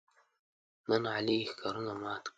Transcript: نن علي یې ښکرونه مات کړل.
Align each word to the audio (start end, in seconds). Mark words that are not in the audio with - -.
نن 0.89 1.03
علي 1.15 1.37
یې 1.41 1.47
ښکرونه 1.51 1.93
مات 2.01 2.23
کړل. 2.25 2.29